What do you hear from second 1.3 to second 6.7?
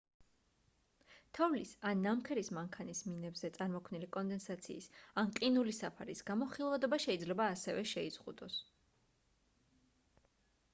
თოვლის ან ნამქერის მანქანის მინებზე წარმოქმნილი კონდენსაციის ან ყინულის საფარის გამო